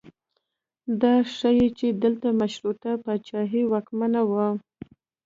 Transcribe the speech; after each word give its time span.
دا 1.01 1.13
ښیي 1.35 1.67
چې 1.77 1.87
دلته 2.03 2.27
مشروطه 2.39 2.91
پاچاهي 3.03 3.63
واکمنه 3.71 4.21
وه. 4.29 4.47